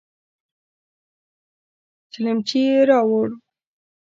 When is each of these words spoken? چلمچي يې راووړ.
چلمچي 2.11 2.59
يې 2.67 2.77
راووړ. 2.89 3.29